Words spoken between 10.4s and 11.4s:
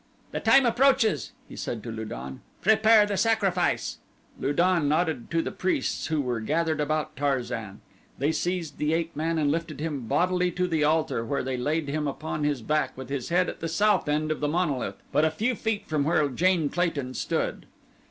to the altar